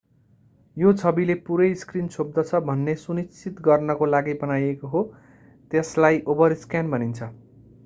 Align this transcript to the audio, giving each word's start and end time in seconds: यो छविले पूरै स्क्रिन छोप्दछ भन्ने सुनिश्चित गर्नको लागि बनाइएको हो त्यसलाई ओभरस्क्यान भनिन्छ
यो 0.77 0.93
छविले 1.01 1.35
पूरै 1.49 1.67
स्क्रिन 1.81 2.07
छोप्दछ 2.15 2.61
भन्ने 2.69 2.95
सुनिश्चित 3.03 3.61
गर्नको 3.69 4.09
लागि 4.09 4.35
बनाइएको 4.41 4.93
हो 4.97 5.05
त्यसलाई 5.71 6.21
ओभरस्क्यान 6.29 6.93
भनिन्छ 6.97 7.33